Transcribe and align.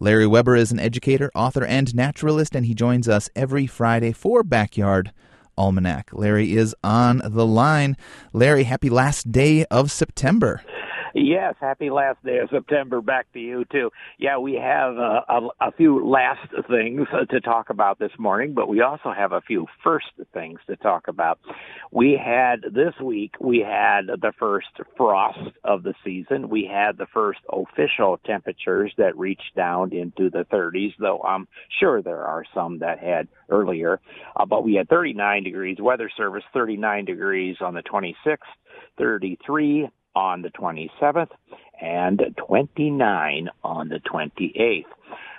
Larry 0.00 0.28
Weber 0.28 0.54
is 0.54 0.70
an 0.70 0.78
educator, 0.78 1.28
author, 1.34 1.64
and 1.64 1.92
naturalist, 1.92 2.54
and 2.54 2.66
he 2.66 2.74
joins 2.74 3.08
us 3.08 3.28
every 3.34 3.66
Friday 3.66 4.12
for 4.12 4.44
Backyard 4.44 5.12
Almanac. 5.56 6.10
Larry 6.12 6.56
is 6.56 6.72
on 6.84 7.20
the 7.24 7.44
line. 7.44 7.96
Larry, 8.32 8.62
happy 8.62 8.90
last 8.90 9.32
day 9.32 9.64
of 9.64 9.90
September. 9.90 10.62
Yes, 11.14 11.54
happy 11.60 11.90
last 11.90 12.22
day 12.24 12.38
of 12.38 12.50
September. 12.50 13.00
Back 13.00 13.32
to 13.32 13.38
you 13.38 13.64
too. 13.72 13.90
Yeah, 14.18 14.38
we 14.38 14.54
have 14.54 14.96
uh, 14.98 15.20
a, 15.28 15.68
a 15.68 15.72
few 15.72 16.06
last 16.06 16.48
things 16.70 17.06
to 17.30 17.40
talk 17.40 17.70
about 17.70 17.98
this 17.98 18.12
morning, 18.18 18.54
but 18.54 18.68
we 18.68 18.80
also 18.82 19.12
have 19.12 19.32
a 19.32 19.40
few 19.40 19.66
first 19.82 20.06
things 20.34 20.60
to 20.68 20.76
talk 20.76 21.08
about. 21.08 21.38
We 21.90 22.20
had 22.22 22.62
this 22.74 22.94
week. 23.02 23.34
We 23.40 23.60
had 23.60 24.06
the 24.06 24.32
first 24.38 24.68
frost 24.96 25.38
of 25.64 25.82
the 25.82 25.94
season. 26.04 26.48
We 26.48 26.68
had 26.70 26.98
the 26.98 27.06
first 27.12 27.40
official 27.50 28.18
temperatures 28.26 28.92
that 28.98 29.16
reached 29.16 29.54
down 29.56 29.92
into 29.92 30.30
the 30.30 30.46
30s, 30.52 30.94
though 30.98 31.20
I'm 31.20 31.48
sure 31.80 32.02
there 32.02 32.24
are 32.24 32.44
some 32.54 32.80
that 32.80 32.98
had 32.98 33.28
earlier. 33.48 34.00
Uh, 34.36 34.46
but 34.46 34.64
we 34.64 34.74
had 34.74 34.88
39 34.88 35.44
degrees. 35.44 35.78
Weather 35.80 36.10
Service 36.16 36.44
39 36.52 37.04
degrees 37.04 37.56
on 37.60 37.74
the 37.74 37.82
26th. 37.82 38.38
33 38.98 39.88
on 40.18 40.42
the 40.42 40.50
27th 40.50 41.30
and 41.80 42.20
29 42.36 43.48
on 43.62 43.88
the 43.88 44.00
28th. 44.00 44.82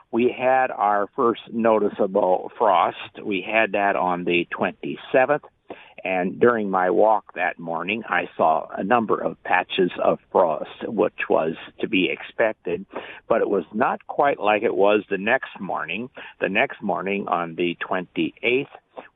We 0.09 0.33
had 0.35 0.71
our 0.71 1.07
first 1.17 1.41
noticeable 1.51 2.49
frost. 2.57 3.21
We 3.21 3.45
had 3.45 3.73
that 3.73 3.97
on 3.97 4.23
the 4.23 4.47
27th. 4.57 5.43
And 6.01 6.39
during 6.39 6.69
my 6.69 6.91
walk 6.91 7.33
that 7.35 7.59
morning, 7.59 8.03
I 8.07 8.29
saw 8.37 8.67
a 8.71 8.85
number 8.85 9.21
of 9.21 9.43
patches 9.43 9.91
of 10.01 10.19
frost, 10.31 10.87
which 10.87 11.27
was 11.29 11.55
to 11.81 11.89
be 11.89 12.09
expected, 12.09 12.85
but 13.27 13.41
it 13.41 13.49
was 13.49 13.65
not 13.73 14.07
quite 14.07 14.39
like 14.39 14.63
it 14.63 14.73
was 14.73 15.03
the 15.09 15.17
next 15.17 15.59
morning. 15.59 16.09
The 16.39 16.47
next 16.47 16.81
morning 16.81 17.27
on 17.27 17.55
the 17.55 17.77
28th, 17.85 18.67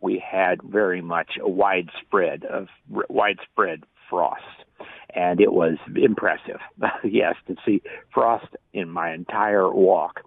we 0.02 0.20
had 0.20 0.62
very 0.62 1.02
much 1.02 1.38
widespread 1.40 2.44
of 2.44 2.68
widespread 2.90 3.84
frost 4.14 4.64
and 5.16 5.40
it 5.40 5.54
was 5.54 5.78
impressive. 5.96 6.60
yes, 7.04 7.36
to 7.48 7.56
see 7.66 7.82
frost 8.14 8.48
in 8.74 8.90
my 8.90 9.14
entire 9.14 9.72
walk. 9.72 10.22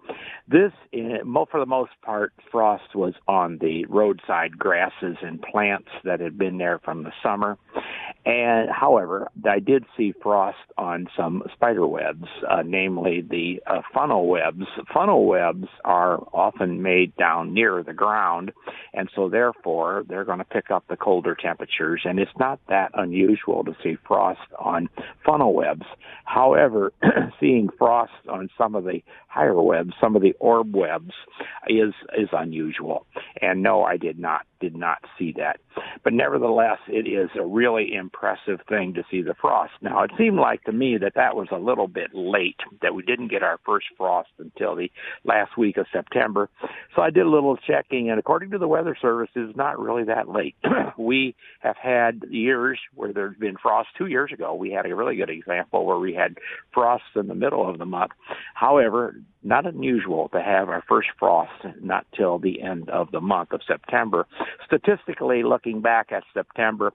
This, 0.47 0.71
for 0.91 1.59
the 1.59 1.65
most 1.65 1.91
part, 2.03 2.33
frost 2.51 2.95
was 2.95 3.13
on 3.27 3.57
the 3.59 3.85
roadside 3.85 4.57
grasses 4.57 5.17
and 5.21 5.41
plants 5.41 5.89
that 6.03 6.19
had 6.19 6.37
been 6.37 6.57
there 6.57 6.79
from 6.79 7.03
the 7.03 7.11
summer. 7.21 7.57
And 8.27 8.69
however, 8.69 9.29
I 9.49 9.59
did 9.59 9.85
see 9.95 10.13
frost 10.21 10.57
on 10.77 11.07
some 11.15 11.43
spider 11.53 11.87
webs, 11.87 12.25
uh, 12.49 12.61
namely 12.65 13.21
the 13.21 13.61
uh, 13.65 13.81
funnel 13.93 14.27
webs. 14.27 14.65
Funnel 14.93 15.25
webs 15.25 15.69
are 15.85 16.17
often 16.33 16.81
made 16.81 17.15
down 17.15 17.53
near 17.53 17.81
the 17.83 17.93
ground, 17.93 18.51
and 18.93 19.09
so 19.15 19.29
therefore 19.29 20.03
they're 20.09 20.25
going 20.25 20.39
to 20.39 20.43
pick 20.43 20.71
up 20.71 20.83
the 20.89 20.97
colder 20.97 21.35
temperatures. 21.41 22.01
And 22.03 22.19
it's 22.19 22.37
not 22.37 22.59
that 22.67 22.91
unusual 22.95 23.63
to 23.63 23.73
see 23.81 23.95
frost 24.05 24.41
on 24.59 24.89
funnel 25.25 25.53
webs. 25.53 25.85
However, 26.25 26.91
seeing 27.39 27.69
frost 27.79 28.11
on 28.27 28.49
some 28.57 28.75
of 28.75 28.83
the 28.83 28.99
higher 29.29 29.61
webs, 29.61 29.93
some 30.01 30.17
of 30.17 30.21
the 30.21 30.33
orb 30.41 30.75
webs, 30.75 31.13
is 31.69 31.93
is 32.17 32.27
unusual. 32.33 33.05
And 33.41 33.63
no, 33.63 33.83
I 33.83 33.95
did 33.95 34.19
not 34.19 34.41
did 34.59 34.75
not 34.75 34.99
see 35.17 35.33
that. 35.37 35.59
But 36.03 36.13
nevertheless, 36.13 36.79
it 36.87 37.07
is 37.07 37.29
a 37.39 37.45
really 37.45 37.93
impressive 37.93 38.59
thing 38.67 38.93
to 38.95 39.03
see 39.09 39.21
the 39.21 39.35
frost. 39.39 39.73
Now, 39.81 40.03
it 40.03 40.11
seemed 40.17 40.37
like 40.37 40.63
to 40.63 40.71
me 40.71 40.97
that 40.97 41.13
that 41.15 41.35
was 41.35 41.47
a 41.51 41.57
little 41.57 41.87
bit 41.87 42.11
late, 42.13 42.57
that 42.81 42.93
we 42.93 43.03
didn't 43.03 43.29
get 43.29 43.43
our 43.43 43.59
first 43.65 43.87
frost 43.97 44.29
until 44.39 44.75
the 44.75 44.91
last 45.23 45.57
week 45.57 45.77
of 45.77 45.85
September. 45.91 46.49
So 46.95 47.01
I 47.01 47.09
did 47.09 47.25
a 47.25 47.29
little 47.29 47.57
checking, 47.57 48.09
and 48.09 48.19
according 48.19 48.51
to 48.51 48.57
the 48.57 48.67
Weather 48.67 48.97
Service, 48.99 49.29
it's 49.35 49.57
not 49.57 49.79
really 49.79 50.03
that 50.05 50.29
late. 50.29 50.55
we 50.97 51.35
have 51.59 51.77
had 51.81 52.23
years 52.29 52.79
where 52.95 53.13
there's 53.13 53.37
been 53.37 53.57
frost. 53.61 53.89
Two 53.97 54.07
years 54.07 54.31
ago, 54.33 54.53
we 54.53 54.71
had 54.71 54.85
a 54.85 54.95
really 54.95 55.15
good 55.15 55.29
example 55.29 55.85
where 55.85 55.99
we 55.99 56.13
had 56.13 56.37
frosts 56.73 57.07
in 57.15 57.27
the 57.27 57.35
middle 57.35 57.67
of 57.67 57.77
the 57.77 57.85
month. 57.85 58.11
However, 58.53 59.15
not 59.43 59.65
unusual 59.65 60.29
to 60.29 60.41
have 60.41 60.69
our 60.69 60.83
first 60.87 61.09
frost 61.17 61.51
not 61.81 62.05
till 62.15 62.37
the 62.37 62.61
end 62.61 62.89
of 62.89 63.11
the 63.11 63.21
month 63.21 63.51
of 63.51 63.61
September. 63.67 64.27
Statistically, 64.65 65.43
looking 65.43 65.81
back 65.81 66.11
at 66.11 66.23
September, 66.33 66.93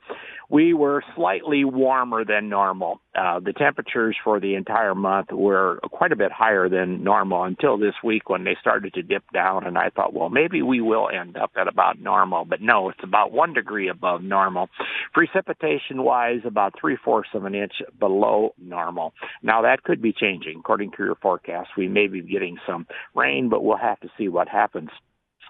we 0.49 0.75
were 0.75 1.03
slightly 1.15 1.65
warmer 1.65 2.25
than 2.25 2.49
normal. 2.49 3.01
Uh, 3.15 3.41
the 3.41 3.53
temperatures 3.53 4.17
for 4.23 4.41
the 4.41 4.55
entire 4.55 4.95
month 4.95 5.33
were 5.33 5.79
quite 5.91 6.13
a 6.13 6.17
bit 6.17 6.33
higher 6.33 6.69
than 6.69 7.03
normal 7.03 7.45
until 7.45 7.77
this 7.79 7.95
week 8.03 8.29
when 8.29 8.45
they 8.45 8.57
started 8.61 8.93
to 8.95 9.03
dip 9.03 9.25
down. 9.33 9.67
And 9.67 9.77
I 9.79 9.91
thought, 9.91 10.15
well, 10.15 10.29
maybe 10.29 10.63
we 10.63 10.81
will 10.81 11.09
end 11.09 11.37
up 11.37 11.53
at 11.57 11.69
about 11.69 12.01
normal. 12.01 12.45
But 12.45 12.61
no, 12.61 12.89
it's 12.89 13.03
about 13.03 13.33
one 13.33 13.53
degree 13.53 13.89
above 13.89 14.23
normal. 14.23 14.69
Precipitation 15.13 16.03
wise, 16.03 16.41
about 16.45 16.75
three 16.81 16.97
fourths 17.03 17.31
of 17.35 17.45
an 17.45 17.55
inch 17.55 17.75
below 17.99 18.55
normal. 18.59 19.15
Now 19.43 19.63
that 19.63 19.83
could 19.83 20.01
be 20.01 20.13
changing. 20.13 20.59
According 20.61 20.93
to 20.93 21.05
your 21.05 21.17
forecast, 21.17 21.71
we 21.77 21.89
may 21.89 22.07
be 22.07 22.23
getting 22.23 22.59
some 22.67 22.87
rain, 23.15 23.49
but 23.49 23.65
we'll 23.65 23.77
have 23.77 24.01
to 24.01 24.09
see 24.19 24.29
what 24.29 24.49
happens 24.49 24.91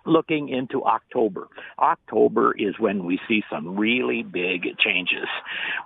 looking 0.05 0.49
into 0.49 0.85
October. 0.85 1.49
October 1.79 2.55
is 2.59 2.79
when 2.79 3.05
we 3.05 3.19
see 3.29 3.43
some 3.51 3.77
really 3.77 4.23
big 4.23 4.77
changes. 4.79 5.27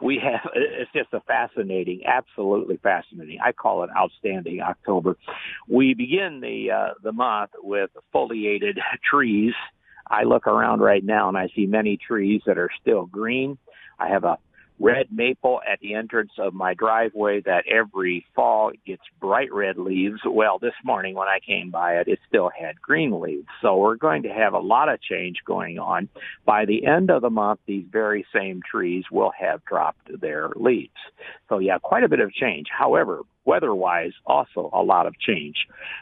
We 0.01 0.21
have, 0.23 0.51
it's 0.55 0.91
just 0.93 1.13
a 1.13 1.21
fascinating, 1.21 2.03
absolutely 2.07 2.79
fascinating. 2.83 3.39
I 3.45 3.53
call 3.53 3.85
it 3.85 3.91
outstanding 3.97 4.61
October. 4.61 5.17
We 5.69 5.95
begin 5.95 6.41
the, 6.41 6.71
uh, 6.71 6.95
the 7.03 7.13
month 7.13 7.51
with 7.63 7.91
foliated 8.13 8.79
trees. 9.09 9.55
I 10.09 10.23
look 10.23 10.47
around 10.47 10.81
right 10.81 11.05
now 11.05 11.29
and 11.29 11.37
I 11.37 11.49
see 11.55 11.67
many 11.67 11.97
trees 11.97 12.43
that 12.47 12.59
are 12.59 12.71
still 12.81 13.07
green. 13.07 13.59
I 13.99 14.09
have 14.09 14.25
a 14.25 14.39
red 14.79 15.07
maple 15.11 15.61
at 15.71 15.81
the 15.81 15.95
entrance 15.95 16.33
of 16.39 16.55
my 16.55 16.75
driveway 16.75 17.41
that 17.43 17.65
every 17.67 18.27
fall 18.35 18.73
gets 18.87 19.03
bright 19.21 19.53
red 19.53 19.79
leaves. 19.79 20.21
Well, 20.25 20.59
this 20.59 20.75
morning 20.85 21.15
when 21.15 21.29
I 21.29 21.39
came 21.47 21.71
by 21.71 21.95
it, 21.95 22.09
it 22.09 22.19
still 22.29 22.51
had 22.59 22.81
green 22.81 23.21
leaves. 23.21 23.49
So 23.63 23.77
we're 23.77 23.97
going 23.97 24.23
to 24.25 24.29
have 24.29 24.53
a 24.53 24.59
lot 24.59 24.89
of 24.89 25.01
change 25.01 25.39
going 25.47 25.79
on. 25.79 26.09
By 26.45 26.65
the 26.67 26.87
end 26.87 27.11
of 27.11 27.23
the 27.23 27.31
month, 27.31 27.61
these 27.67 27.87
very 27.91 28.27
same 28.35 28.61
trees 28.71 29.05
will 29.11 29.33
have 29.39 29.65
dropped 29.65 30.11
their 30.21 30.51
leaves. 30.57 30.91
So 31.49 31.59
yeah, 31.59 31.79
quite 31.83 32.05
a 32.05 32.09
bit 32.09 32.21
of 32.21 32.33
change. 32.33 32.67
However, 32.77 33.23
weather-wise, 33.45 34.13
also 34.27 34.71
a 34.73 34.83
lot 34.83 35.07
of 35.07 35.19
change. 35.19 35.57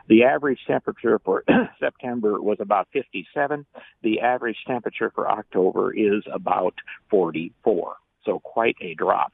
The 0.08 0.24
average 0.24 0.60
temperature 0.66 1.20
for 1.24 1.44
September 1.78 2.40
was 2.40 2.56
about 2.58 2.88
57. 2.92 3.66
The 4.02 4.20
average 4.20 4.56
temperature 4.66 5.12
for 5.14 5.30
October 5.30 5.92
is 5.92 6.24
about 6.32 6.74
44 7.10 7.96
so 8.24 8.40
quite 8.40 8.76
a 8.80 8.94
drop. 8.94 9.32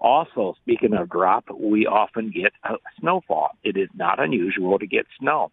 Also, 0.00 0.54
speaking 0.60 0.94
of 0.94 1.08
drop, 1.08 1.44
we 1.58 1.86
often 1.86 2.30
get 2.30 2.52
snowfall. 3.00 3.50
It 3.62 3.76
is 3.76 3.88
not 3.94 4.22
unusual 4.22 4.78
to 4.78 4.86
get 4.86 5.06
snow. 5.18 5.50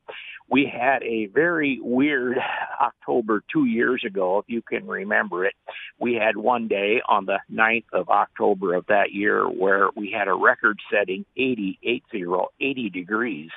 We 0.49 0.65
had 0.71 1.03
a 1.03 1.27
very 1.27 1.79
weird 1.81 2.37
October 2.81 3.43
two 3.51 3.65
years 3.65 4.03
ago, 4.05 4.39
if 4.39 4.45
you 4.47 4.61
can 4.61 4.87
remember 4.87 5.45
it. 5.45 5.53
We 5.99 6.15
had 6.15 6.35
one 6.35 6.67
day 6.67 7.01
on 7.07 7.25
the 7.25 7.39
9th 7.51 7.85
of 7.93 8.09
October 8.09 8.73
of 8.73 8.85
that 8.87 9.11
year 9.11 9.47
where 9.47 9.89
we 9.95 10.11
had 10.11 10.27
a 10.27 10.33
record 10.33 10.79
setting 10.91 11.25
80, 11.37 11.79
80, 11.83 12.25
80 12.59 12.89
degrees. 12.89 13.49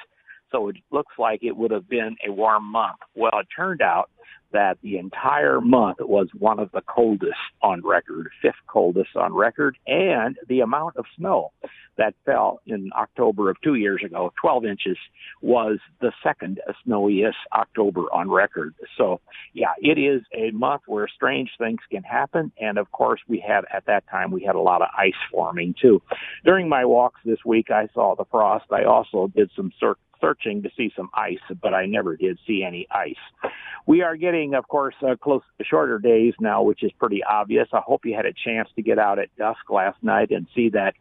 So 0.51 0.69
it 0.69 0.77
looks 0.91 1.15
like 1.19 1.43
it 1.43 1.57
would 1.57 1.71
have 1.71 1.89
been 1.89 2.17
a 2.27 2.31
warm 2.31 2.71
month. 2.71 2.99
Well, 3.15 3.33
it 3.41 3.49
turned 3.57 3.81
out 3.81 4.11
that 4.53 4.79
the 4.83 4.99
entire 4.99 5.61
month 5.61 5.99
was 6.01 6.29
one 6.39 6.59
of 6.59 6.71
the 6.73 6.83
coldest 6.83 7.39
on 7.63 7.83
record, 7.85 8.29
fifth 8.41 8.55
coldest 8.67 9.17
on 9.17 9.35
record, 9.35 9.77
and 9.87 10.37
the 10.49 10.61
amount 10.61 10.97
of 10.97 11.05
snow 11.17 11.53
that 11.99 12.15
fell 12.25 12.61
in 12.67 12.91
October 12.97 13.51
of 13.51 13.61
two 13.63 13.75
years 13.75 14.03
ago, 14.05 14.33
12 14.41 14.65
inches, 14.65 14.97
was 15.43 15.79
the 16.01 16.13
second 16.23 16.61
snowiest 16.85 17.37
October 17.53 18.03
on 18.13 18.31
record. 18.31 18.75
So, 18.97 19.21
yeah, 19.53 19.73
it 19.79 19.99
is 19.99 20.23
a 20.35 20.51
month 20.53 20.83
where 20.87 21.09
strange 21.09 21.51
things 21.59 21.81
can 21.91 22.03
happen, 22.03 22.53
and 22.61 22.79
of 22.79 22.91
course, 22.93 23.21
we 23.29 23.45
had 23.47 23.65
at 23.73 23.87
that 23.87 24.05
time 24.09 24.31
we 24.31 24.43
had 24.43 24.55
a 24.55 24.61
lot 24.61 24.83
of 24.83 24.89
ice 24.97 25.13
forming 25.31 25.75
too. 25.81 26.03
During 26.45 26.69
my 26.69 26.85
walks 26.85 27.21
this 27.25 27.45
week, 27.45 27.71
I 27.71 27.89
saw 27.95 28.15
the 28.17 28.25
frost. 28.31 28.67
I 28.71 28.85
also 28.85 29.31
did 29.35 29.51
some 29.55 29.73
circ- 29.79 29.99
searching 30.23 30.63
to 30.63 30.71
see 30.77 30.91
some 30.97 31.11
ice, 31.13 31.39
but 31.61 31.75
I 31.75 31.87
never 31.87 32.17
did 32.17 32.39
see 32.47 32.65
any 32.67 32.87
ice. 32.91 33.51
We 33.87 34.03
are 34.03 34.17
getting, 34.17 34.55
of 34.55 34.69
course, 34.69 34.95
uh, 35.03 35.17
close 35.17 35.43
shorter 35.63 35.99
days 35.99 36.35
now, 36.41 36.63
which 36.63 36.85
is 36.85 36.93
pretty 36.99 37.23
obvious. 37.25 37.69
I 37.73 37.81
hope 37.85 38.07
you 38.07 38.15
had 38.15 38.27
a 38.27 38.33
chance 38.33 38.69
to 38.77 38.83
get 38.83 38.99
out 38.99 39.19
at 39.19 39.35
dusk 39.37 39.69
last 39.71 39.99
night 40.03 40.31
and 40.31 40.47
see 40.55 40.69
that 40.71 40.95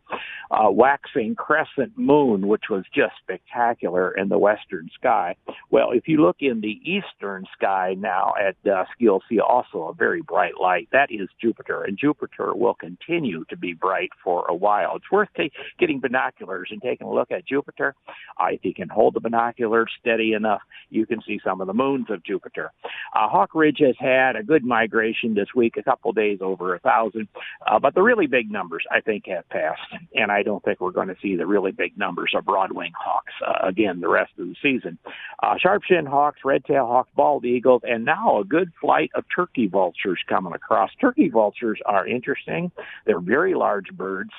uh, 0.50 0.72
waxing 0.72 1.36
crescent 1.36 1.96
moon, 1.96 2.48
which 2.48 2.64
was 2.70 2.84
just 2.94 3.14
spectacular 3.22 4.12
in 4.12 4.30
the 4.30 4.40
western 4.40 4.90
sky. 4.96 5.36
Well, 5.70 5.92
if 5.92 6.08
you 6.08 6.22
look 6.22 6.38
in 6.40 6.62
the 6.62 6.80
eastern 6.84 7.46
sky 7.56 7.96
now 7.98 8.34
at 8.42 8.62
dusk, 8.64 8.92
you'll 8.98 9.24
see 9.30 9.40
also 9.40 9.90
a 9.90 9.94
very 9.94 10.22
bright 10.22 10.60
light. 10.60 10.90
That 10.92 11.12
is 11.12 11.30
Jupiter, 11.40 11.84
and 11.84 11.98
Jupiter 11.98 12.56
will 12.56 12.74
continue 12.74 13.46
to 13.50 13.58
be 13.58 13.74
bright 13.74 14.10
for 14.24 14.46
a 14.50 14.56
while. 14.56 14.96
It's 14.96 15.12
worth 15.12 15.30
t- 15.38 15.52
getting 15.80 16.00
binoculars 16.00 16.70
and 16.72 16.82
taking 16.82 17.08
a 17.08 17.14
look 17.14 17.32
at 17.32 17.46
Jupiter. 17.46 17.94
Uh, 18.40 18.48
if 18.52 18.66
you 18.66 18.74
can 18.74 18.90
hold 18.90 19.11
hold 19.12 19.24
the 19.24 19.30
binocular 19.30 19.86
steady 20.00 20.34
enough, 20.34 20.62
you 20.90 21.06
can 21.06 21.22
see 21.26 21.40
some 21.44 21.62
of 21.62 21.68
the 21.68 21.74
moons 21.74 22.08
of 22.10 22.24
Jupiter. 22.24 22.72
Uh, 23.16 23.28
Hawk 23.28 23.54
Ridge 23.54 23.80
has 23.80 23.96
had 24.00 24.36
a 24.36 24.44
good 24.44 24.64
migration 24.64 25.34
this 25.34 25.48
week, 25.56 25.76
a 25.78 25.84
couple 25.84 26.12
days 26.14 26.40
over 26.42 26.76
a 26.76 26.80
thousand, 26.80 27.28
uh, 27.68 27.80
but 27.80 27.94
the 27.94 28.02
really 28.02 28.28
big 28.28 28.52
numbers 28.52 28.84
I 28.92 29.02
think 29.02 29.28
have 29.28 29.48
passed, 29.50 29.82
and 30.16 30.32
I 30.32 30.44
don't 30.44 30.64
think 30.64 30.80
we're 30.80 30.92
going 30.92 31.08
to 31.10 31.16
see 31.22 31.36
the 31.36 31.46
really 31.46 31.72
big 31.72 31.98
numbers 31.98 32.34
of 32.36 32.46
broadwing 32.46 32.92
hawks 32.98 33.34
uh, 33.46 33.68
again 33.68 34.00
the 34.02 34.10
rest 34.10 34.32
of 34.40 34.48
the 34.48 34.56
season. 34.62 34.98
Uh, 35.44 35.56
sharp-shinned 35.62 36.08
hawks, 36.08 36.40
red-tailed 36.44 36.88
hawks, 36.88 37.10
bald 37.16 37.46
eagles, 37.46 37.82
and 37.84 38.06
now 38.06 38.40
a 38.40 38.46
good 38.46 38.72
flight 38.80 39.12
of 39.16 39.24
turkey 39.34 39.68
vultures 39.68 40.20
coming 40.28 40.54
across. 40.54 40.90
Turkey 41.00 41.30
vultures 41.30 41.80
are 41.86 42.08
interesting. 42.08 42.72
They're 43.06 43.20
very 43.20 43.54
large 43.54 43.90
birds. 43.92 44.32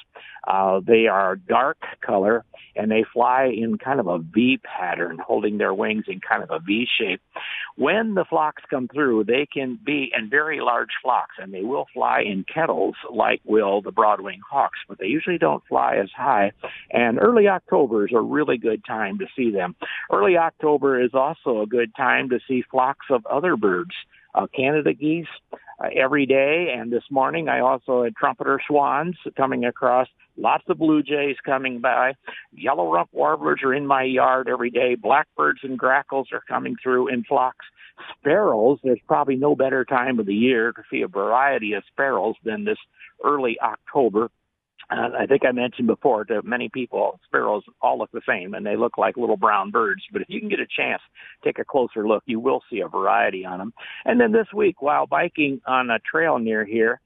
Uh, 0.47 0.81
they 0.85 1.07
are 1.07 1.37
dark 1.37 1.79
color 2.05 2.45
and 2.75 2.91
they 2.91 3.05
fly 3.13 3.53
in 3.55 3.79
kind 3.79 4.01
of 4.01 4.07
a 4.07 4.19
V 4.19 4.59
pattern, 4.63 5.19
holding 5.19 5.59
their 5.59 5.75
wings 5.75 6.05
in 6.09 6.21
kind 6.21 6.43
of 6.43 6.51
a 6.51 6.59
V 6.59 6.87
shape. 6.99 7.21
When 7.77 8.15
the 8.15 8.25
flocks 8.25 8.63
come 8.69 8.89
through, 8.89 9.25
they 9.25 9.47
can 9.53 9.79
be 9.85 10.13
in 10.17 10.29
very 10.29 10.61
large 10.61 10.91
flocks 11.03 11.37
and 11.39 11.53
they 11.53 11.63
will 11.63 11.87
fly 11.93 12.23
in 12.23 12.45
kettles 12.45 12.95
like 13.11 13.41
will 13.45 13.83
the 13.83 13.93
broadwing 13.93 14.41
hawks, 14.49 14.79
but 14.89 14.99
they 14.99 15.07
usually 15.07 15.39
don't 15.39 15.63
fly 15.69 15.97
as 15.97 16.11
high. 16.17 16.53
And 16.91 17.19
early 17.19 17.49
October 17.49 18.07
is 18.07 18.13
a 18.15 18.21
really 18.21 18.59
good 18.59 18.85
time 18.85 19.19
to 19.19 19.27
see 19.37 19.51
them. 19.51 19.75
Early 20.13 20.37
October 20.37 21.03
is 21.03 21.11
also 21.15 21.63
a 21.63 21.67
good 21.67 21.95
time 21.97 22.29
to 22.31 22.41
see 22.47 22.63
flocks 22.71 23.07
of 23.11 23.25
other 23.27 23.57
birds 23.57 23.93
uh, 24.35 24.47
Canada 24.55 24.95
geese 24.95 25.27
uh, 25.79 25.89
every 25.97 26.27
day. 26.27 26.75
And 26.77 26.93
this 26.93 27.05
morning 27.11 27.49
I 27.49 27.61
also 27.61 28.05
had 28.05 28.17
trumpeter 28.17 28.61
swans 28.67 29.17
coming 29.37 29.65
across, 29.65 30.09
lots 30.37 30.65
of 30.69 30.79
blue 30.79 31.03
jays 31.03 31.37
coming 31.45 31.81
by. 31.81 32.15
Yellow 32.53 32.91
rump 32.91 33.11
warblers 33.13 33.61
are 33.65 33.75
in 33.75 33.87
my 33.87 34.03
yard 34.03 34.49
every 34.49 34.71
day. 34.71 34.95
Blackbirds 34.95 35.61
and 35.63 35.79
grackles 35.79 36.29
are 36.33 36.43
coming 36.49 36.77
through 36.83 37.09
in 37.09 37.25
flocks. 37.25 37.67
Sparrows, 38.19 38.79
there's 38.83 39.01
probably 39.07 39.37
no 39.37 39.55
better 39.55 39.85
time 39.85 40.19
of 40.19 40.27
the 40.27 40.35
year 40.35 40.73
to 40.73 40.83
see 40.91 41.03
a 41.03 41.09
variety 41.09 41.75
of 41.75 41.85
sparrows 41.93 42.35
than 42.45 42.65
this 42.65 42.79
early 43.25 43.57
October. 43.63 44.31
Uh, 44.91 45.11
I 45.19 45.27
think 45.27 45.45
I 45.45 45.53
mentioned 45.53 45.87
before 45.87 46.25
to 46.27 46.43
many 46.43 46.69
people, 46.69 47.21
sparrows 47.27 47.63
all 47.81 47.99
look 47.99 48.11
the 48.13 48.21
same 48.29 48.55
and 48.55 48.65
they 48.65 48.77
look 48.77 48.99
like 48.99 49.17
little 49.17 49.37
brown 49.37 49.71
birds. 49.71 50.03
But 50.13 50.23
if 50.23 50.29
you 50.29 50.41
can 50.41 50.49
get 50.49 50.61
a 50.61 50.67
chance, 50.67 51.03
take 51.45 51.59
a 51.59 51.65
closer 51.65 52.07
look, 52.07 52.23
you 52.27 52.41
will 52.41 52.63
see 52.71 52.81
a 52.81 52.89
variety 52.89 53.45
on 53.45 53.59
them. 53.59 53.73
And 54.05 54.21
then 54.21 54.33
this 54.33 54.49
week, 54.55 54.83
while 54.83 55.07
biking 55.07 55.61
on 55.67 55.91
a 55.91 55.99
trail 56.01 56.39
near 56.39 56.65
here, 56.65 57.01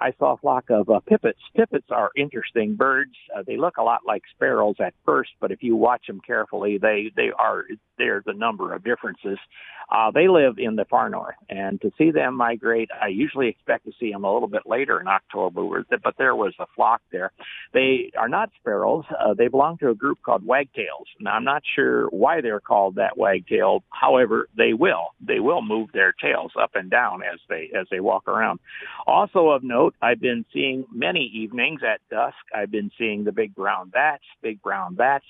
I 0.00 0.12
saw 0.18 0.34
a 0.34 0.36
flock 0.36 0.70
of 0.70 0.88
uh, 0.88 1.00
pipits. 1.00 1.40
Pipits 1.56 1.88
are 1.90 2.10
interesting 2.16 2.76
birds. 2.76 3.14
Uh, 3.36 3.42
they 3.46 3.56
look 3.56 3.78
a 3.78 3.82
lot 3.82 4.00
like 4.06 4.22
sparrows 4.34 4.76
at 4.80 4.94
first, 5.04 5.30
but 5.40 5.50
if 5.50 5.62
you 5.62 5.74
watch 5.74 6.06
them 6.06 6.20
carefully, 6.24 6.78
they 6.78 7.10
they 7.16 7.30
are 7.36 7.64
there's 7.98 8.24
a 8.26 8.32
number 8.32 8.74
of 8.74 8.84
differences. 8.84 9.38
Uh, 9.90 10.10
they 10.10 10.28
live 10.28 10.58
in 10.58 10.76
the 10.76 10.84
far 10.84 11.08
north, 11.08 11.36
and 11.48 11.80
to 11.80 11.90
see 11.96 12.10
them 12.10 12.34
migrate, 12.34 12.90
I 13.02 13.08
usually 13.08 13.48
expect 13.48 13.86
to 13.86 13.92
see 13.98 14.12
them 14.12 14.24
a 14.24 14.32
little 14.32 14.48
bit 14.48 14.62
later 14.66 15.00
in 15.00 15.08
October. 15.08 15.84
But 16.02 16.14
there 16.18 16.36
was 16.36 16.52
a 16.58 16.66
flock 16.76 17.00
there. 17.10 17.32
They 17.72 18.12
are 18.18 18.28
not 18.28 18.50
sparrows. 18.60 19.04
Uh, 19.18 19.32
they 19.32 19.48
belong 19.48 19.78
to 19.78 19.88
a 19.88 19.94
group 19.94 20.18
called 20.22 20.44
wagtails. 20.44 21.06
Now 21.20 21.32
I'm 21.32 21.44
not 21.44 21.62
sure 21.74 22.08
why 22.08 22.42
they're 22.42 22.60
called 22.60 22.96
that 22.96 23.16
wagtail. 23.16 23.82
However, 23.90 24.48
they 24.56 24.74
will 24.74 25.08
they 25.26 25.40
will 25.40 25.62
move 25.62 25.88
their 25.92 26.12
tails 26.12 26.52
up 26.60 26.72
and 26.74 26.90
down 26.90 27.22
as 27.22 27.40
they 27.48 27.70
as 27.78 27.86
they 27.90 28.00
walk 28.00 28.28
around. 28.28 28.60
Also 29.06 29.48
of 29.48 29.62
note 29.62 29.94
I've 30.02 30.20
been 30.20 30.44
seeing 30.52 30.84
many 30.92 31.30
evenings 31.34 31.80
at 31.82 32.00
dusk. 32.10 32.36
I've 32.54 32.70
been 32.70 32.90
seeing 32.98 33.24
the 33.24 33.32
big 33.32 33.54
brown 33.54 33.88
bats, 33.88 34.24
big 34.42 34.60
brown 34.62 34.94
bats. 34.94 35.24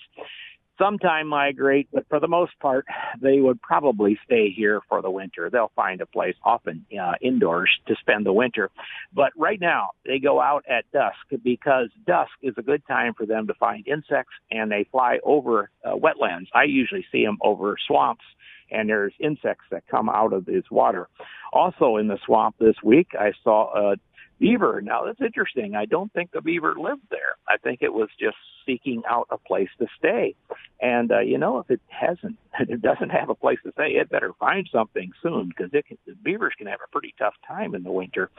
Sometime 0.78 1.26
migrate, 1.26 1.88
but 1.92 2.06
for 2.08 2.20
the 2.20 2.28
most 2.28 2.52
part, 2.60 2.86
they 3.20 3.40
would 3.40 3.60
probably 3.60 4.16
stay 4.24 4.50
here 4.50 4.80
for 4.88 5.02
the 5.02 5.10
winter. 5.10 5.50
They'll 5.50 5.72
find 5.74 6.00
a 6.00 6.06
place, 6.06 6.36
often 6.44 6.86
uh, 7.00 7.14
indoors, 7.20 7.70
to 7.88 7.96
spend 8.00 8.24
the 8.24 8.32
winter. 8.32 8.70
But 9.12 9.32
right 9.36 9.60
now, 9.60 9.90
they 10.06 10.20
go 10.20 10.40
out 10.40 10.64
at 10.70 10.90
dusk 10.92 11.42
because 11.42 11.88
dusk 12.06 12.30
is 12.42 12.54
a 12.58 12.62
good 12.62 12.86
time 12.86 13.14
for 13.14 13.26
them 13.26 13.48
to 13.48 13.54
find 13.54 13.86
insects, 13.88 14.34
and 14.52 14.70
they 14.70 14.86
fly 14.90 15.18
over 15.24 15.70
uh, 15.84 15.94
wetlands. 15.94 16.46
I 16.54 16.64
usually 16.64 17.04
see 17.10 17.24
them 17.24 17.38
over 17.42 17.76
swamps 17.86 18.24
and 18.70 18.88
there's 18.88 19.14
insects 19.18 19.64
that 19.70 19.86
come 19.88 20.08
out 20.08 20.32
of 20.32 20.44
this 20.44 20.64
water. 20.70 21.08
Also 21.52 21.96
in 21.96 22.08
the 22.08 22.18
swamp 22.24 22.56
this 22.58 22.76
week, 22.82 23.08
I 23.18 23.32
saw 23.42 23.92
a 23.92 23.96
beaver. 24.38 24.80
Now 24.80 25.04
that's 25.04 25.20
interesting. 25.20 25.74
I 25.74 25.84
don't 25.84 26.12
think 26.12 26.32
the 26.32 26.40
beaver 26.40 26.74
lived 26.78 27.02
there. 27.10 27.36
I 27.48 27.56
think 27.56 27.80
it 27.82 27.92
was 27.92 28.08
just 28.18 28.36
seeking 28.66 29.02
out 29.08 29.28
a 29.30 29.38
place 29.38 29.70
to 29.78 29.86
stay. 29.98 30.34
And 30.80 31.10
uh, 31.10 31.20
you 31.20 31.38
know, 31.38 31.58
if 31.58 31.70
it 31.70 31.80
hasn't, 31.88 32.36
it 32.68 32.82
doesn't 32.82 33.10
have 33.10 33.28
a 33.28 33.34
place 33.34 33.58
to 33.64 33.72
stay, 33.72 33.92
it 33.92 34.10
better 34.10 34.32
find 34.38 34.68
something 34.72 35.10
soon 35.22 35.48
because 35.48 35.70
the 35.70 35.82
beavers 36.22 36.54
can 36.56 36.66
have 36.66 36.80
a 36.84 36.90
pretty 36.90 37.14
tough 37.18 37.34
time 37.46 37.74
in 37.74 37.82
the 37.82 37.90
winter. 37.90 38.30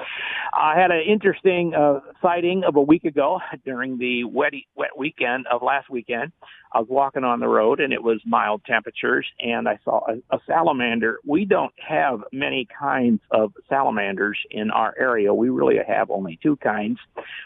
I 0.54 0.80
had 0.80 0.92
an 0.92 1.01
interesting 1.07 1.74
uh, 1.74 2.00
sighting 2.21 2.63
of 2.68 2.75
a 2.75 2.81
week 2.81 3.06
ago 3.06 3.39
during 3.66 3.98
the 3.98 4.24
wet 4.25 4.54
wet 4.75 4.98
weekend 4.98 5.45
of 5.48 5.62
last 5.62 5.89
weekend. 5.89 6.31
I 6.71 6.80
was 6.80 6.88
walking 6.89 7.24
on 7.24 7.39
the 7.39 7.48
road 7.48 7.80
and 7.80 7.92
it 7.92 8.04
was 8.04 8.21
mild 8.25 8.63
temperatures 8.66 9.25
and 9.39 9.68
I 9.68 9.80
saw 9.83 10.01
a, 10.07 10.36
a 10.36 10.39
salamander. 10.45 11.19
We 11.25 11.45
don't 11.45 11.74
have 11.77 12.21
many 12.31 12.68
kinds 12.80 13.21
of 13.31 13.54
salamanders 13.68 14.38
in 14.51 14.69
our 14.69 14.94
area. 15.00 15.33
We 15.33 15.50
really 15.50 15.77
have 15.88 16.12
only 16.12 16.39
two 16.42 16.57
kinds. 16.57 17.00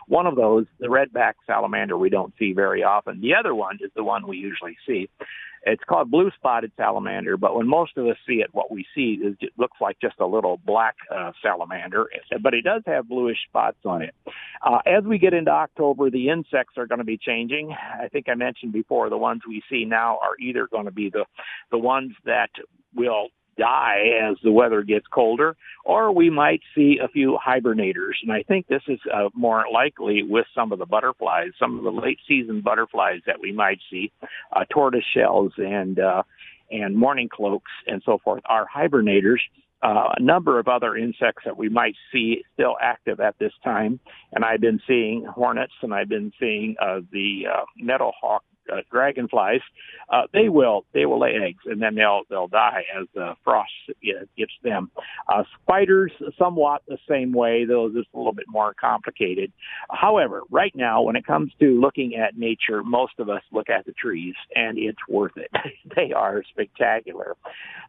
One 0.07 0.27
of 0.27 0.35
those, 0.35 0.65
the 0.79 0.87
redback 0.87 1.33
salamander, 1.47 1.97
we 1.97 2.09
don't 2.09 2.33
see 2.37 2.53
very 2.53 2.83
often. 2.83 3.21
The 3.21 3.35
other 3.35 3.55
one 3.55 3.77
is 3.81 3.91
the 3.95 4.03
one 4.03 4.27
we 4.27 4.37
usually 4.37 4.77
see. 4.85 5.09
It's 5.65 5.83
called 5.87 6.11
blue 6.11 6.29
spotted 6.35 6.71
salamander, 6.75 7.37
but 7.37 7.55
when 7.55 7.67
most 7.67 7.97
of 7.97 8.05
us 8.07 8.17
see 8.27 8.35
it, 8.35 8.49
what 8.51 8.71
we 8.71 8.85
see 8.93 9.19
is 9.23 9.35
it 9.39 9.53
looks 9.57 9.77
like 9.79 9.97
just 10.01 10.15
a 10.19 10.25
little 10.25 10.59
black 10.65 10.95
uh, 11.13 11.31
salamander, 11.41 12.07
but 12.41 12.53
it 12.53 12.63
does 12.63 12.81
have 12.85 13.07
bluish 13.07 13.37
spots 13.47 13.77
on 13.85 14.01
it. 14.01 14.13
Uh, 14.61 14.79
as 14.85 15.03
we 15.03 15.17
get 15.17 15.33
into 15.33 15.51
October, 15.51 16.09
the 16.09 16.29
insects 16.29 16.77
are 16.77 16.87
going 16.87 16.99
to 16.99 17.05
be 17.05 17.17
changing. 17.17 17.73
I 17.73 18.09
think 18.09 18.27
I 18.29 18.35
mentioned 18.35 18.73
before 18.73 19.09
the 19.09 19.17
ones 19.17 19.41
we 19.47 19.61
see 19.69 19.85
now 19.85 20.19
are 20.21 20.35
either 20.39 20.67
going 20.67 20.85
to 20.85 20.91
be 20.91 21.09
the 21.09 21.25
the 21.71 21.77
ones 21.77 22.11
that 22.25 22.49
will 22.95 23.29
die 23.57 24.19
as 24.21 24.37
the 24.43 24.51
weather 24.51 24.83
gets 24.83 25.05
colder, 25.07 25.55
or 25.85 26.11
we 26.11 26.29
might 26.29 26.61
see 26.75 26.99
a 27.03 27.07
few 27.07 27.37
hibernators. 27.45 28.15
And 28.21 28.31
I 28.31 28.43
think 28.43 28.67
this 28.67 28.83
is 28.87 28.99
uh, 29.13 29.29
more 29.33 29.65
likely 29.71 30.23
with 30.23 30.45
some 30.55 30.71
of 30.71 30.79
the 30.79 30.85
butterflies, 30.85 31.51
some 31.59 31.77
of 31.77 31.83
the 31.83 31.91
late 31.91 32.19
season 32.27 32.61
butterflies 32.61 33.21
that 33.25 33.39
we 33.39 33.51
might 33.51 33.79
see, 33.89 34.11
uh, 34.55 34.65
tortoise 34.69 35.05
shells 35.13 35.53
and 35.57 35.99
uh, 35.99 36.23
and 36.71 36.95
mourning 36.95 37.29
cloaks 37.29 37.71
and 37.87 38.01
so 38.05 38.17
forth 38.23 38.41
are 38.45 38.65
hibernators. 38.73 39.39
Uh, 39.83 40.13
a 40.17 40.21
number 40.23 40.59
of 40.59 40.69
other 40.69 40.95
insects 40.95 41.43
that 41.43 41.57
we 41.57 41.67
might 41.67 41.93
see 42.09 42.41
still 42.53 42.77
active 42.81 43.19
at 43.19 43.37
this 43.37 43.51
time, 43.65 43.99
and 44.31 44.45
I've 44.45 44.61
been 44.61 44.79
seeing 44.87 45.25
hornets, 45.25 45.73
and 45.81 45.93
I've 45.93 46.07
been 46.07 46.31
seeing 46.39 46.75
uh, 46.81 47.01
the 47.11 47.43
uh, 47.53 47.63
meadowhawk 47.77 48.43
uh, 48.71 48.77
dragonflies, 48.91 49.61
uh, 50.09 50.23
they 50.33 50.49
will 50.49 50.85
they 50.93 51.05
will 51.05 51.19
lay 51.19 51.35
eggs 51.35 51.63
and 51.65 51.81
then 51.81 51.95
they'll 51.95 52.21
they'll 52.29 52.47
die 52.47 52.83
as 52.99 53.07
the 53.13 53.33
frost 53.43 53.71
gets 54.37 54.51
them. 54.63 54.91
Uh, 55.27 55.43
spiders, 55.61 56.11
somewhat 56.37 56.81
the 56.87 56.97
same 57.09 57.33
way, 57.33 57.65
though 57.65 57.89
just 57.89 58.09
a 58.13 58.17
little 58.17 58.33
bit 58.33 58.45
more 58.47 58.73
complicated. 58.79 59.51
However, 59.89 60.41
right 60.49 60.73
now, 60.75 61.01
when 61.01 61.15
it 61.15 61.25
comes 61.25 61.51
to 61.59 61.79
looking 61.79 62.15
at 62.15 62.37
nature, 62.37 62.83
most 62.83 63.13
of 63.19 63.29
us 63.29 63.41
look 63.51 63.69
at 63.69 63.85
the 63.85 63.93
trees, 63.93 64.35
and 64.55 64.77
it's 64.77 64.99
worth 65.07 65.37
it. 65.37 65.49
they 65.95 66.11
are 66.13 66.43
spectacular. 66.49 67.35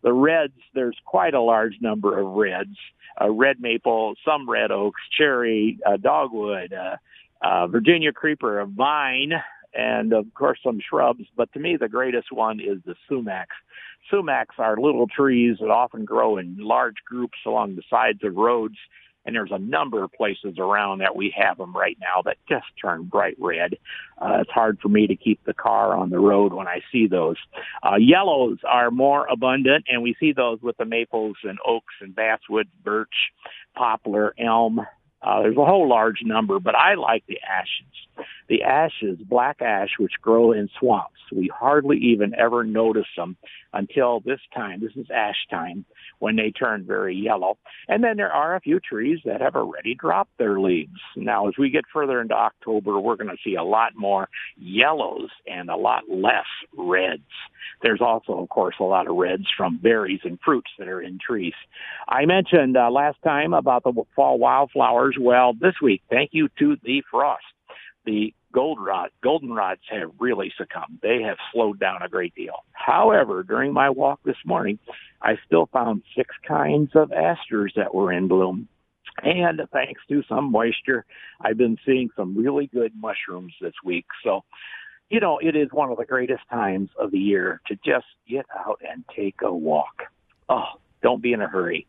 The 0.02 0.12
reds, 0.12 0.54
there's 0.74 0.96
quite 1.04 1.34
a 1.34 1.40
large 1.40 1.74
number 1.80 2.18
of 2.18 2.26
reds. 2.34 2.76
Uh, 3.20 3.30
red 3.30 3.60
maple, 3.60 4.14
some 4.24 4.48
red 4.50 4.72
oaks, 4.72 5.00
cherry, 5.16 5.78
uh, 5.86 5.96
dogwood, 5.96 6.72
uh, 6.72 6.96
uh, 7.42 7.66
Virginia 7.66 8.12
creeper, 8.12 8.60
a 8.60 8.66
vine, 8.66 9.32
and 9.74 10.12
of 10.12 10.32
course 10.34 10.58
some 10.62 10.80
shrubs. 10.80 11.24
But 11.36 11.52
to 11.52 11.60
me, 11.60 11.76
the 11.76 11.88
greatest 11.88 12.32
one 12.32 12.60
is 12.60 12.78
the 12.84 12.94
sumacs. 13.10 13.56
Sumacs 14.12 14.58
are 14.58 14.76
little 14.76 15.06
trees 15.06 15.56
that 15.60 15.70
often 15.70 16.04
grow 16.04 16.38
in 16.38 16.56
large 16.58 16.96
groups 17.06 17.38
along 17.46 17.76
the 17.76 17.82
sides 17.88 18.22
of 18.22 18.36
roads. 18.36 18.76
And 19.26 19.34
there's 19.34 19.52
a 19.52 19.58
number 19.58 20.04
of 20.04 20.12
places 20.12 20.58
around 20.58 20.98
that 20.98 21.16
we 21.16 21.34
have 21.34 21.56
them 21.56 21.74
right 21.74 21.96
now 21.98 22.20
that 22.26 22.36
just 22.46 22.66
turn 22.80 23.04
bright 23.04 23.36
red. 23.38 23.78
Uh, 24.20 24.40
it's 24.40 24.50
hard 24.50 24.78
for 24.80 24.90
me 24.90 25.06
to 25.06 25.16
keep 25.16 25.42
the 25.44 25.54
car 25.54 25.96
on 25.96 26.10
the 26.10 26.18
road 26.18 26.52
when 26.52 26.68
I 26.68 26.82
see 26.92 27.06
those. 27.06 27.36
Uh, 27.82 27.96
yellows 27.96 28.58
are 28.68 28.90
more 28.90 29.26
abundant, 29.26 29.86
and 29.88 30.02
we 30.02 30.14
see 30.20 30.32
those 30.32 30.60
with 30.60 30.76
the 30.76 30.84
maples 30.84 31.36
and 31.42 31.58
oaks 31.66 31.94
and 32.02 32.14
basswood, 32.14 32.68
birch, 32.82 33.32
poplar, 33.74 34.34
elm, 34.38 34.86
Uh, 35.24 35.42
there's 35.42 35.56
a 35.56 35.64
whole 35.64 35.88
large 35.88 36.18
number, 36.22 36.60
but 36.60 36.74
I 36.74 36.94
like 36.94 37.24
the 37.26 37.38
ashes. 37.40 38.26
The 38.48 38.62
ashes, 38.62 39.18
black 39.26 39.62
ash, 39.62 39.90
which 39.98 40.12
grow 40.20 40.52
in 40.52 40.68
swamps. 40.78 41.14
We 41.32 41.50
hardly 41.58 41.96
even 41.98 42.34
ever 42.38 42.62
notice 42.62 43.06
them 43.16 43.36
until 43.72 44.20
this 44.20 44.40
time. 44.54 44.80
This 44.80 44.92
is 44.96 45.10
ash 45.10 45.46
time 45.50 45.86
when 46.18 46.36
they 46.36 46.50
turn 46.50 46.84
very 46.86 47.16
yellow. 47.16 47.58
And 47.88 48.04
then 48.04 48.16
there 48.16 48.32
are 48.32 48.54
a 48.54 48.60
few 48.60 48.80
trees 48.80 49.20
that 49.24 49.40
have 49.40 49.56
already 49.56 49.94
dropped 49.94 50.36
their 50.38 50.60
leaves. 50.60 51.00
Now, 51.16 51.48
as 51.48 51.54
we 51.58 51.70
get 51.70 51.84
further 51.92 52.20
into 52.20 52.34
October, 52.34 53.00
we're 53.00 53.16
going 53.16 53.30
to 53.30 53.42
see 53.42 53.56
a 53.56 53.64
lot 53.64 53.92
more 53.96 54.28
yellows 54.56 55.30
and 55.46 55.70
a 55.70 55.76
lot 55.76 56.04
less 56.08 56.46
reds. 56.76 57.22
There's 57.82 58.00
also, 58.00 58.38
of 58.38 58.48
course, 58.48 58.76
a 58.78 58.84
lot 58.84 59.08
of 59.08 59.16
reds 59.16 59.46
from 59.56 59.78
berries 59.78 60.20
and 60.24 60.38
fruits 60.44 60.70
that 60.78 60.88
are 60.88 61.00
in 61.00 61.18
trees. 61.18 61.54
I 62.08 62.26
mentioned 62.26 62.76
uh, 62.76 62.90
last 62.90 63.18
time 63.24 63.52
about 63.54 63.84
the 63.84 63.92
fall 64.14 64.38
wildflowers. 64.38 65.13
Well, 65.18 65.54
this 65.54 65.74
week, 65.82 66.02
thank 66.10 66.30
you 66.32 66.48
to 66.58 66.76
the 66.82 67.02
frost, 67.10 67.44
the 68.04 68.34
goldenrod, 68.52 69.10
goldenrods 69.24 69.80
have 69.90 70.10
really 70.18 70.52
succumbed. 70.56 71.00
They 71.02 71.22
have 71.22 71.36
slowed 71.52 71.80
down 71.80 72.02
a 72.02 72.08
great 72.08 72.34
deal. 72.34 72.64
However, 72.72 73.42
during 73.42 73.72
my 73.72 73.90
walk 73.90 74.20
this 74.24 74.36
morning, 74.44 74.78
I 75.20 75.34
still 75.46 75.66
found 75.72 76.02
six 76.16 76.34
kinds 76.46 76.90
of 76.94 77.12
asters 77.12 77.72
that 77.76 77.94
were 77.94 78.12
in 78.12 78.28
bloom. 78.28 78.68
And 79.22 79.60
thanks 79.72 80.00
to 80.08 80.22
some 80.28 80.50
moisture, 80.50 81.04
I've 81.40 81.56
been 81.56 81.78
seeing 81.86 82.10
some 82.16 82.36
really 82.36 82.66
good 82.66 82.92
mushrooms 82.96 83.52
this 83.60 83.74
week. 83.84 84.06
So, 84.22 84.44
you 85.08 85.20
know, 85.20 85.38
it 85.38 85.54
is 85.56 85.68
one 85.72 85.90
of 85.90 85.98
the 85.98 86.04
greatest 86.04 86.42
times 86.50 86.90
of 86.98 87.10
the 87.10 87.18
year 87.18 87.60
to 87.68 87.76
just 87.84 88.06
get 88.28 88.46
out 88.56 88.80
and 88.88 89.04
take 89.14 89.36
a 89.42 89.52
walk. 89.52 90.04
Oh, 90.48 90.80
don't 91.02 91.22
be 91.22 91.32
in 91.32 91.40
a 91.40 91.48
hurry 91.48 91.86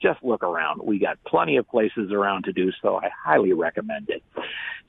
just 0.00 0.22
look 0.22 0.42
around. 0.42 0.80
We 0.82 0.98
got 0.98 1.18
plenty 1.26 1.56
of 1.56 1.68
places 1.68 2.12
around 2.12 2.44
to 2.44 2.52
do 2.52 2.70
so. 2.82 2.96
I 2.96 3.08
highly 3.24 3.52
recommend 3.52 4.10
it. 4.10 4.22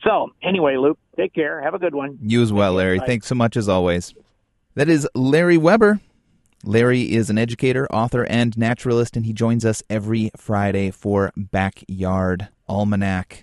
So, 0.04 0.32
anyway, 0.44 0.78
Luke, 0.78 1.00
take 1.16 1.34
care. 1.34 1.62
Have 1.62 1.74
a 1.74 1.80
good 1.80 1.96
one. 1.96 2.20
You 2.22 2.42
as 2.42 2.54
well, 2.54 2.74
Larry. 2.74 3.00
Thanks 3.00 3.28
so 3.28 3.36
much 3.36 3.58
as 3.58 3.68
always. 3.68 4.14
That 4.76 4.90
is 4.90 5.08
Larry 5.16 5.58
Weber. 5.58 6.00
Larry 6.64 7.14
is 7.14 7.30
an 7.30 7.38
educator, 7.38 7.88
author, 7.92 8.26
and 8.26 8.58
naturalist, 8.58 9.16
and 9.16 9.26
he 9.26 9.34
joins 9.34 9.64
us 9.64 9.82
every 9.90 10.32
Friday 10.36 10.92
for 10.92 11.32
Backyard 11.36 12.50
Almanac. 12.68 13.36